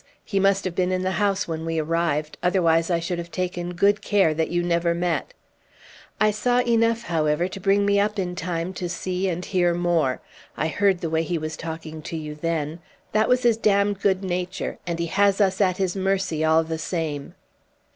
[0.25, 3.75] He must have been in the house when we arrived; otherwise I should have taken
[3.75, 5.35] good care that you never met.
[6.19, 10.19] I saw enough, however, to bring me up in time to see and hear more.
[10.57, 12.79] I heard the way he was talking to you then;
[13.11, 16.79] that was his damned good nature, and he has us at his mercy all the
[16.79, 17.35] same."